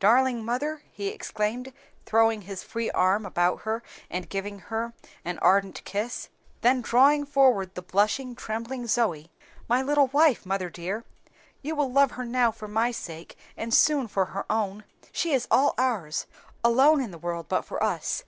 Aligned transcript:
"Darling 0.00 0.42
mother!" 0.46 0.80
he 0.92 1.08
exclaimed, 1.08 1.74
throwing 2.06 2.40
his 2.40 2.62
free 2.62 2.90
arm 2.92 3.26
about 3.26 3.64
her 3.64 3.82
and 4.08 4.30
giving 4.30 4.60
her 4.60 4.94
an 5.26 5.38
ardent 5.40 5.84
kiss. 5.84 6.30
Then 6.62 6.80
drawing 6.80 7.26
forward 7.26 7.74
the 7.74 7.82
blushing, 7.82 8.34
trembling 8.34 8.86
Zoe. 8.86 9.30
"My 9.68 9.82
little 9.82 10.06
wife, 10.06 10.46
mother 10.46 10.70
dear 10.70 11.04
you 11.60 11.76
will 11.76 11.92
love 11.92 12.12
her 12.12 12.24
now 12.24 12.50
for 12.50 12.66
my 12.66 12.90
sake, 12.92 13.36
and 13.58 13.74
soon 13.74 14.08
for 14.08 14.24
her 14.24 14.50
own. 14.50 14.84
She 15.12 15.34
is 15.34 15.46
all 15.50 15.74
ours 15.76 16.24
alone 16.64 17.02
in 17.02 17.10
the 17.10 17.18
world 17.18 17.46
but 17.46 17.66
for 17.66 17.82
us." 17.84 18.24